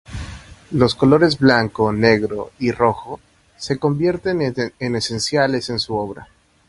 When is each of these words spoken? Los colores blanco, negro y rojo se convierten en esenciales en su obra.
Los 0.71 0.95
colores 0.95 1.37
blanco, 1.37 1.93
negro 1.93 2.49
y 2.57 2.71
rojo 2.71 3.19
se 3.55 3.77
convierten 3.77 4.41
en 4.79 4.95
esenciales 4.95 5.69
en 5.69 5.77
su 5.77 5.95
obra. 5.95 6.27